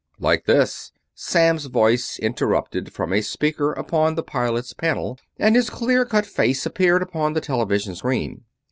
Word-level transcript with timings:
"Like 0.17 0.45
this," 0.45 0.91
Samms' 1.13 1.65
voice 1.69 2.17
interrupted 2.17 2.91
from 2.91 3.13
a 3.13 3.21
speaker 3.21 3.71
upon 3.73 4.15
the 4.15 4.23
pilot's 4.23 4.73
panel 4.73 5.19
and 5.37 5.55
his 5.55 5.69
clear 5.69 6.05
cut 6.05 6.25
face 6.25 6.65
appeared 6.65 7.03
upon 7.03 7.33
the 7.33 7.39
television 7.41 7.93
screen. 7.93 8.43